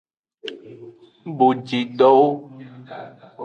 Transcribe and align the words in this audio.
Bojidowo. 1.37 2.27